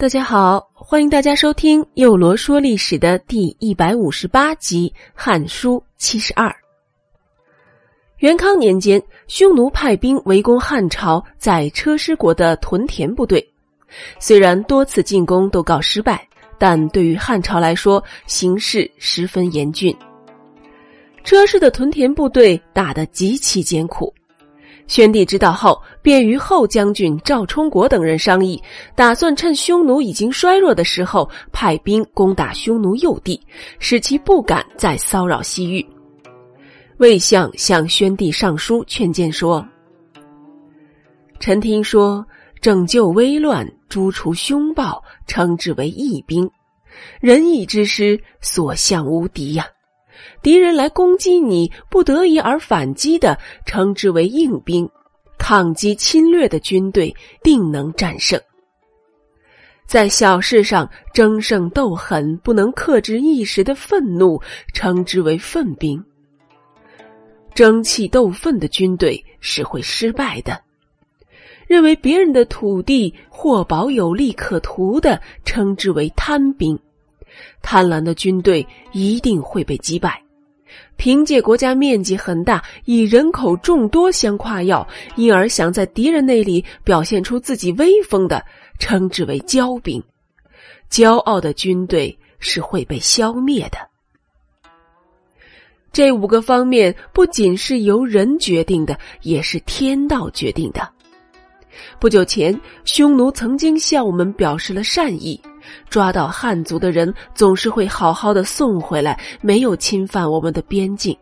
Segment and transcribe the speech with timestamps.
[0.00, 6.54] 大家好，欢迎大家收听《幼罗说历史》的第一百五十八集《汉书》七十二。
[8.18, 13.44] 元康年间，匈奴派兵围攻汉朝在车师国的屯田部队，
[14.20, 16.24] 虽然多次进攻都告失败，
[16.58, 19.92] 但对于汉朝来说，形势十分严峻。
[21.24, 24.14] 车师的屯田部队打得极其艰苦。
[24.86, 28.58] 宣帝知道后，便与后将军赵充国等人商议，
[28.94, 33.38] 打算趁匈奴已经衰弱的时候，派兵攻打匈奴右地，
[33.78, 35.86] 使其不敢再骚扰西域。
[36.96, 39.62] 魏相向宣帝上书劝谏说
[41.38, 42.24] ：“臣听说
[42.58, 46.50] 拯救危乱、诛除凶暴，称之为义兵，
[47.20, 49.66] 仁义之师，所向无敌呀。”
[50.40, 54.86] 敌人来攻击你，不得已而反击的，称之为硬兵；
[55.38, 58.38] 抗击侵略的军队，定能战胜。
[59.86, 64.38] 在小事上争胜斗狠，不能克制一时的愤怒，
[64.74, 66.04] 称之为愤兵。
[67.54, 70.60] 争气斗愤的军队是会失败的。
[71.66, 76.78] 认为别人的土地或宝有利可图的，称之为贪兵。
[77.62, 80.22] 贪婪的军队一定会被击败。
[80.98, 88.44] 凭借国家面积很大，以人口众多相夸耀，因而想在敌人那里表现出自己威风的，
[88.78, 90.02] 称之为骄兵。
[90.90, 93.78] 骄傲的军队是会被消灭的。
[95.92, 100.86] 这五个方面不仅是由人决定的，也是天道决定的。
[102.00, 105.40] 不久前，匈奴曾经向我们表示了善意。
[105.88, 111.16] 抓到汉族的人总是会好好的送回来，没有侵犯我们的边境。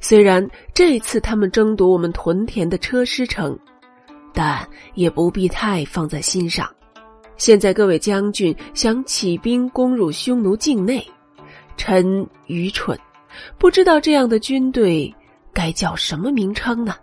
[0.00, 3.56] 虽然这次他们争夺我们屯田的车师城，
[4.34, 6.68] 但也不必太放在心上。
[7.36, 11.04] 现在各位将军想起兵攻入匈奴境内，
[11.76, 12.98] 臣愚蠢，
[13.58, 15.12] 不知道这样的军队
[15.52, 16.94] 该叫什么名称呢？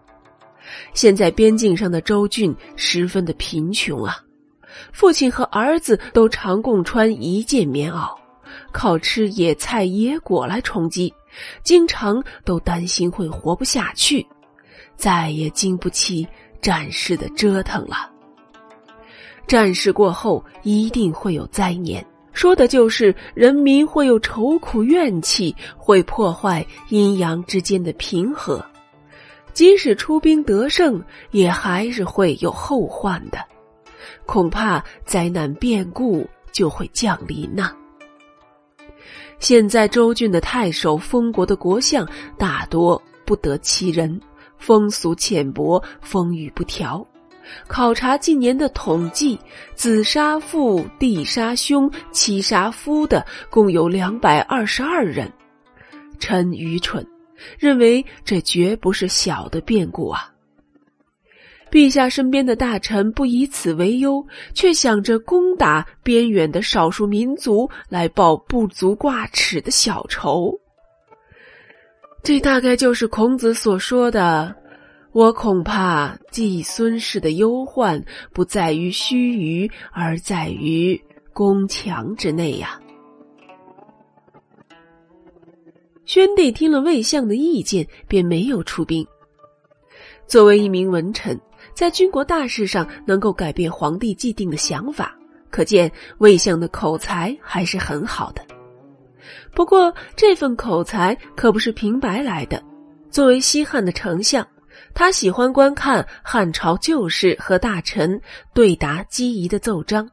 [0.93, 4.17] 现在边境上的州郡十分的贫穷啊。
[4.91, 8.15] 父亲和儿子都常共穿一件棉袄，
[8.71, 11.13] 靠吃野菜野果来充饥，
[11.63, 14.25] 经常都担心会活不下去，
[14.95, 16.27] 再也经不起
[16.61, 18.09] 战事的折腾了。
[19.47, 28.63] 战事过后一定会有灾年，说的就是人民会有愁苦怨气，会破坏阴阳之间的平和。
[29.51, 33.39] 即使出兵得胜，也还是会有后患的。
[34.25, 37.71] 恐怕灾难变故就会降临呐。
[39.39, 44.19] 现在州郡的太守、封国的国相大多不得其人，
[44.57, 47.05] 风俗浅薄，风雨不调。
[47.67, 49.39] 考察近年的统计，
[49.73, 55.31] 子杀父、弟杀兄、妻杀夫的共有两百二十二人。
[56.19, 57.07] 臣愚蠢，
[57.57, 60.31] 认为这绝不是小的变故啊。
[61.71, 70.51] 陛下身边的大臣不以此为忧，却想着攻打边远的少数民族来报不足挂齿的小仇。
[72.23, 74.55] 这大概就是孔子所说的
[75.13, 78.03] ：“我恐怕季孙氏的忧患
[78.33, 80.99] 不在于须臾，而在于
[81.33, 82.79] 宫墙之内呀。”
[86.05, 89.05] 宣帝听了魏相的意见，便没有出兵。
[90.25, 91.39] 作为一名文臣。
[91.79, 95.15] 在军国大事上能够改变皇帝既定的想法，
[95.49, 98.45] 可见魏相的口才还是很好的。
[99.55, 102.61] 不过这份口才可不是平白来的。
[103.09, 104.45] 作为西汉的丞相，
[104.93, 108.19] 他喜欢观看汉朝旧事和大臣
[108.53, 110.05] 对答机宜的奏章，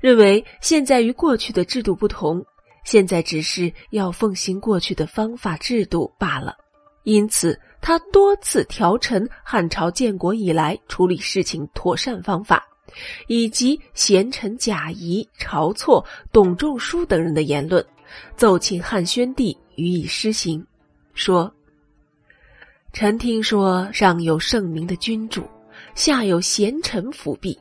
[0.00, 2.40] 认为现在与过去的制度不同，
[2.84, 6.54] 现在只是要奉行过去的方法制度罢了。
[7.02, 7.58] 因此。
[7.82, 12.64] 他多次调陈汉朝建国以来处理事情妥善方法，
[13.26, 17.84] 以及贤臣贾谊、晁错、董仲舒等人的言论，
[18.36, 20.64] 奏请汉宣帝予以施行。
[21.12, 21.52] 说
[22.94, 25.42] ：“臣听说上有圣明的君主，
[25.96, 27.58] 下有贤臣辅弼，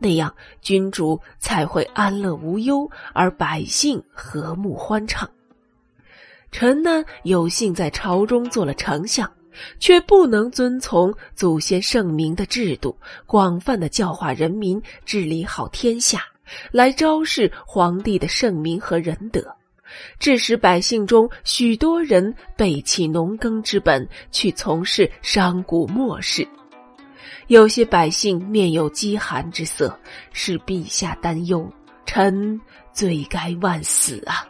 [0.00, 5.30] 那样君主才会安乐无忧，而百姓和睦欢畅。
[6.50, 9.30] 臣呢，有幸在朝中做了丞相。”
[9.78, 16.22] 却不能遵从祖先圣明的制度，广泛的教化人民，治理好天下，
[16.70, 19.44] 来昭示皇帝的圣明和仁德，
[20.18, 26.46] 致使百姓中许多人背弃农耕之本，去从事商贾末世。
[27.48, 29.98] 有些百姓面有饥寒之色，
[30.32, 31.68] 使陛下担忧。
[32.06, 32.60] 臣
[32.92, 34.49] 罪该万死啊！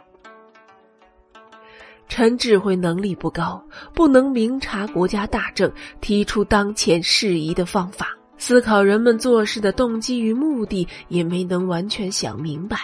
[2.11, 3.63] 臣智慧能力不高，
[3.93, 5.71] 不能明察国家大政，
[6.01, 12.81] 提出当前适宜的方法，思考人们做事的动机与目的，也没能完全想明白。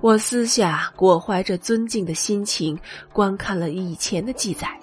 [0.00, 2.78] 我私下裹怀着尊敬的心情，
[3.12, 4.74] 观看了以前的记载，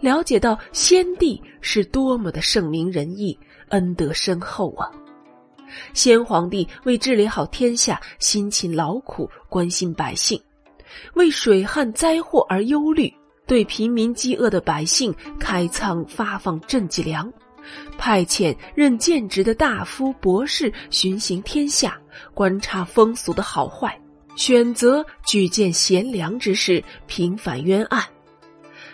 [0.00, 3.38] 了解到先帝是多么的圣明仁义、
[3.68, 4.88] 恩德深厚啊！
[5.92, 10.40] 先皇帝为治理好天下，辛勤劳苦，关心百姓。
[11.14, 13.12] 为水旱灾祸而忧虑，
[13.46, 17.32] 对贫民饥饿的百姓开仓发放赈济粮，
[17.98, 21.98] 派遣任建职的大夫博士巡行天下，
[22.32, 23.98] 观察风俗的好坏，
[24.36, 28.04] 选择举荐贤良之士，平反冤案。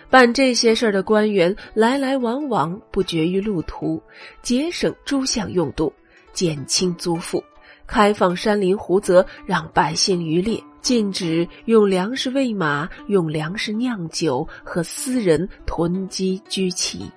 [0.08, 4.03] 办这些事儿的官员来来往往，不绝于路途，
[4.43, 5.93] 节省诸项用度，
[6.32, 7.44] 减轻租赋，
[7.87, 10.61] 开放山林湖泽，让百姓渔猎。
[10.81, 17.11] 禁止用粮食喂马，用粮食酿酒和私人囤积居奇。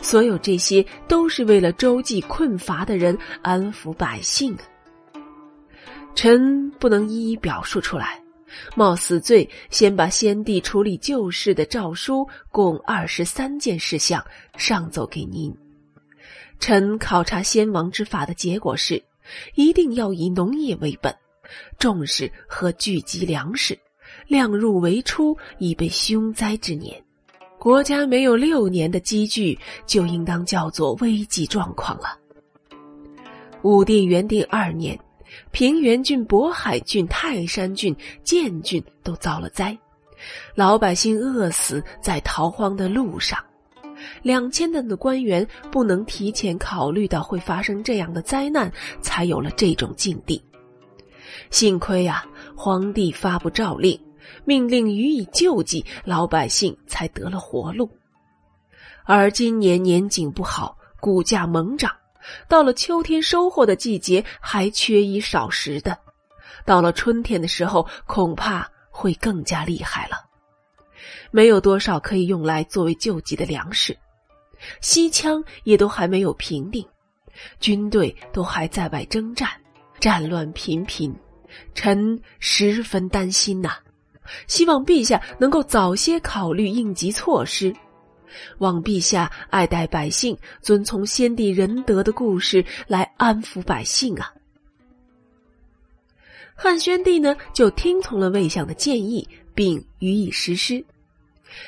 [0.00, 4.56] 所有这些都是为了周济困乏的人，安抚百姓。
[6.14, 8.22] 臣不能一一表述出来，
[8.76, 14.24] 冒死罪，先把先帝处理旧事的诏书共二十三件事项
[14.56, 15.54] 上奏给您。
[16.60, 19.02] 臣考察先王之法的结果是，
[19.54, 21.14] 一定要以农业为本。
[21.78, 23.78] 重视和聚集粮食，
[24.26, 27.02] 量入为出，以备凶灾之年。
[27.58, 32.18] 国家没有六年的积聚，就应当叫做危急状况了。
[33.62, 34.98] 武帝元定二年，
[35.52, 37.94] 平原郡、渤海郡、泰山郡、
[38.24, 39.78] 建郡都遭了灾，
[40.56, 43.38] 老百姓饿死在逃荒的路上。
[44.20, 48.68] 两千担的官员不能提前考虑到会发生这样的灾难，
[49.00, 50.42] 才有了这种境地。
[51.50, 52.24] 幸亏呀，
[52.56, 54.00] 皇帝发布诏令，
[54.44, 57.90] 命令予以救济，老百姓才得了活路。
[59.04, 61.90] 而今年年景不好，谷价猛涨，
[62.48, 65.92] 到了秋天收获的季节，还缺衣少食的；
[66.64, 70.16] 到了春天的时候，恐怕会更加厉害了。
[71.32, 73.96] 没有多少可以用来作为救济的粮食，
[74.80, 76.86] 西羌也都还没有平定，
[77.58, 79.50] 军队都还在外征战，
[80.02, 81.14] 战乱频频。
[81.74, 83.74] 臣十分担心呐，
[84.48, 87.72] 希望陛下能够早些考虑应急措施，
[88.58, 94.34] 望陛下爱戴百姓，遵从先帝仁德的故事来安抚百姓啊。
[96.56, 100.84] 汉宣帝呢，就听从了魏相的建议，并予以实施。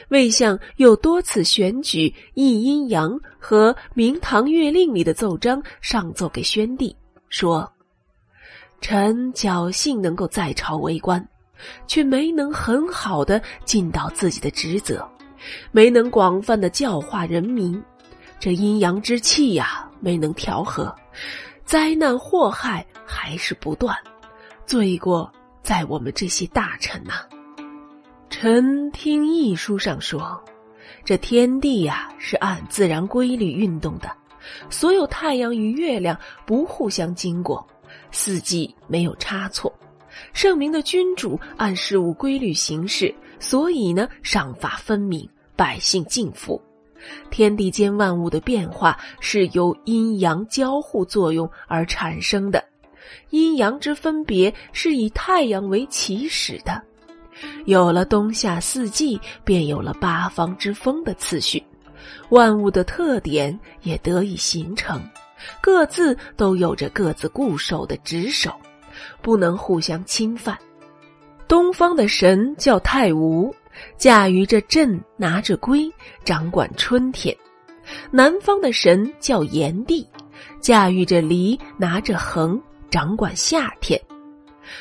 [0.09, 6.97] 魏相又多次选举易阴阳和明堂月令里的奏章上奏给宣帝，
[7.29, 7.71] 说。
[8.81, 11.26] 臣侥幸能够在朝为官，
[11.87, 15.09] 却没能很好的尽到自己的职责，
[15.73, 17.82] 没能广泛的教化人民，
[18.38, 20.94] 这阴阳之气呀，没能调和，
[21.65, 23.97] 灾难祸害还是不断，
[24.67, 25.32] 罪过
[25.62, 27.15] 在我们这些大臣呐。
[28.29, 30.43] 臣听易书上说，
[31.05, 34.10] 这天地呀是按自然规律运动的，
[34.69, 37.67] 所有太阳与月亮不互相经过。
[38.10, 39.72] 四季没有差错，
[40.32, 46.60] 圣明的君主按事物规律行事，所以呢，赏罚分明，百姓敬服。
[47.31, 52.65] 天地间万物的变化是由阴阳交互作用而产生的，
[53.31, 56.82] 阴阳之分别是以太阳为起始的。
[57.67, 61.63] 有了冬夏四季，便有了八方之风的次序，
[62.31, 65.03] 万物的特点也得以形成。
[65.60, 68.53] 各自都有着各自固守的职守，
[69.22, 70.58] 不能互相侵犯。
[71.46, 73.55] 东方的神叫太无，
[73.98, 75.93] 驾驭着震，拿着圭，
[76.24, 77.34] 掌管春天；
[78.10, 80.06] 南方的神叫炎帝，
[80.60, 82.60] 驾驭着离，拿着衡，
[82.91, 84.01] 掌管夏天；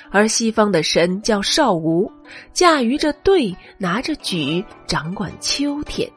[0.10, 2.10] 而西方的神叫少无，
[2.54, 6.10] 驾驭着兑，拿着举，掌管秋天；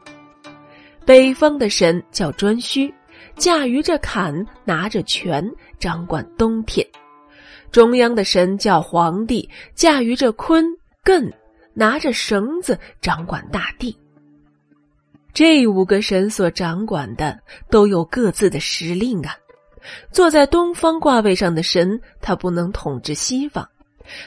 [1.05, 2.91] 北方的神叫颛顼。
[3.37, 5.47] 驾驭着坎，拿着权，
[5.79, 6.83] 掌管冬天；
[7.71, 10.65] 中央的神叫皇帝，驾驭着坤
[11.03, 11.31] 艮，
[11.73, 13.95] 拿着绳子，掌管大地。
[15.33, 17.39] 这五个神所掌管的
[17.69, 19.35] 都有各自的时令啊。
[20.11, 23.63] 坐在东方卦位上的神，他不能统治西方；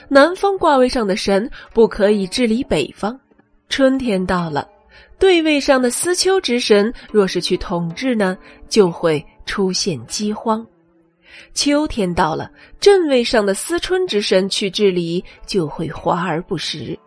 [0.09, 3.19] 南方卦位上的神不可以治理北方。
[3.69, 4.69] 春天到了。
[5.21, 8.37] 对位上的司丘之神，若是去统治呢，
[8.71, 10.65] 就会出现饥荒；
[11.53, 12.51] 秋天到了，
[12.81, 16.99] 镇位上的思春之神去治理，就会华而不实；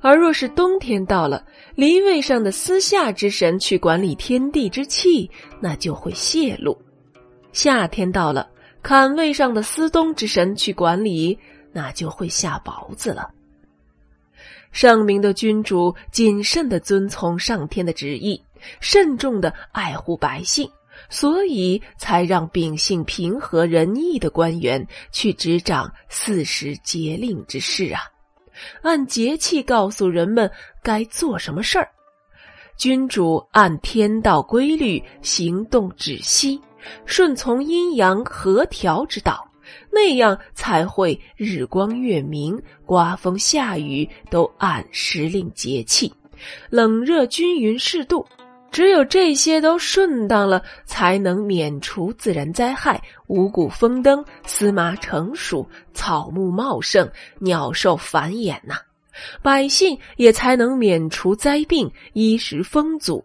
[0.00, 6.74] 而若是冬天到了，离位上的思夏之神去管理天地之气，那就会泄露；
[7.52, 8.48] 夏天到了，
[8.82, 11.38] 坎位上的思冬之神去管理，
[11.74, 13.33] 那就会下雹子了。
[14.74, 18.38] 圣明的君主谨慎的遵从上天的旨意，
[18.80, 20.70] 慎重的爱护百姓。
[21.10, 28.00] 所以才让秉性平和仁义的官员去执掌四时节令之事啊，
[28.82, 30.50] 按节气告诉人们
[30.82, 31.88] 该做什么事儿。
[32.76, 36.60] 君主按天道规律行动止息，
[37.04, 39.44] 顺从阴阳和调之道，
[39.90, 46.12] 那样才会日光月明，刮风下雨都按时令节气，
[46.70, 48.26] 冷热均匀适度。
[48.70, 58.74] 只有这些都顺当了，才能免除自然灾害、五谷丰登、司马成熟、草木茂盛、鸟兽繁衍呐。
[59.42, 63.24] 百姓也才能免除灾病、衣食丰足。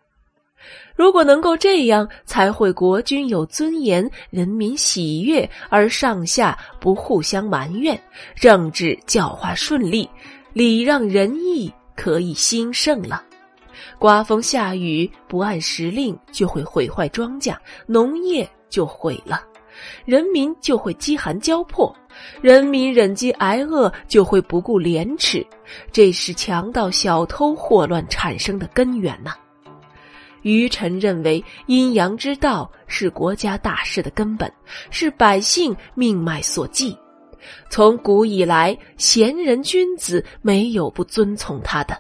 [0.95, 7.99] 如果能够这样，才会国君有尊严，人民喜悦，而上下不互相埋怨，
[8.35, 10.09] 政治教化顺利，
[10.53, 13.23] 礼让仁义可以兴盛了。
[13.97, 19.41] 刮风下雨不按时令，就会毁坏庄稼，农业就毁了，
[20.05, 21.95] 人民就会饥寒交迫，
[22.41, 25.45] 人民忍饥挨饿就会不顾廉耻，
[25.91, 29.33] 这是强盗、小偷、祸乱产生的根源呐。
[30.41, 34.51] 愚臣认为阴阳之道是国家大事的根本，
[34.89, 36.97] 是百姓命脉所系，
[37.69, 41.97] 从古以来，贤人君子没有不遵从他的。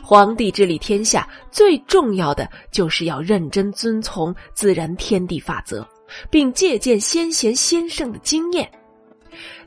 [0.00, 5.86] 皇帝治理天下，最重要的就是要认真遵从自然天地法则，
[6.30, 8.70] 并借鉴先贤先圣的经验。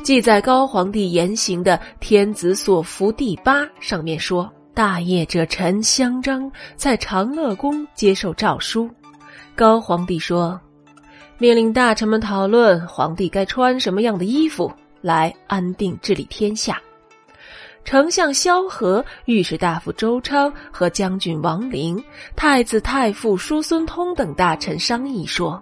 [0.01, 8.89] 记载高皇帝言行的《天子所服第八》上面说：“大业者臣香章在长乐宫接受诏书，
[9.53, 10.57] 高皇帝说，
[11.37, 16.81] 命令大臣们讨论皇帝该穿什么样的衣服来安定治理天下。”
[17.83, 22.01] 丞相萧何、御史大夫周昌和将军王陵、
[22.37, 25.61] 太子太傅叔孙通等大臣商议说：“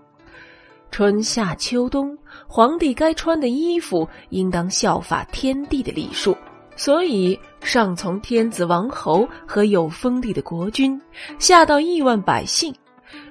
[0.91, 6.37] 春夏秋冬，皇帝该穿的衣服应当效法天地的礼数，
[6.75, 10.99] 所以上从天子王侯和有封地的国君，
[11.37, 12.73] 下到亿万百姓，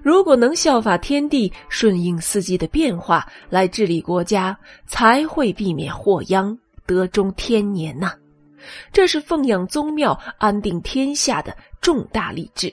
[0.02, 4.56] 如果能效法天地，顺应四季的变化来治理国家，
[4.86, 6.56] 才会避免祸殃，
[6.86, 8.12] 得中天年呐。”
[8.92, 12.72] 这是奉养宗庙、安定天下的重大立志。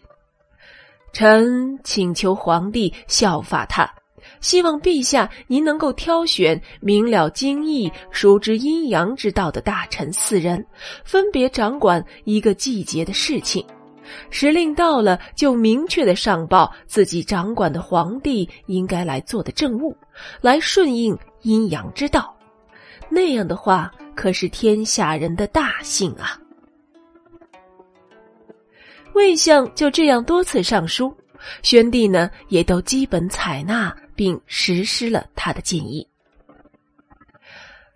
[1.13, 3.89] 臣请求皇帝效法他，
[4.41, 10.65] 希望陛下您能够挑选明了经义、熟知阴阳之道的大臣四人，
[11.03, 13.65] 分别掌管一个季节的事情。
[14.29, 19.95] 时令到了，就明确的上报自己掌管的皇帝应该来做的政务，
[20.41, 22.35] 来顺应阴阳之道。
[23.09, 23.91] 那样的话。
[24.15, 26.39] 可是天下人的大幸啊！
[29.13, 31.13] 魏相就这样多次上书，
[31.63, 36.07] 宣帝呢也都基本采纳并实施了他的建议。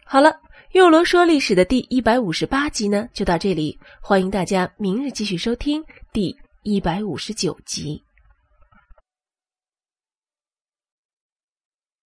[0.04, 0.40] 好了，
[0.74, 8.04] 又罗说历史的第一百五十八集呢就到这里，欢迎大家明日继续收听第一百五十九集。